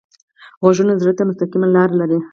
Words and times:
غږونه 0.63 0.93
زړه 1.01 1.11
ته 1.17 1.23
مستقیم 1.27 1.63
لاره 1.75 1.95
لري 1.99 2.19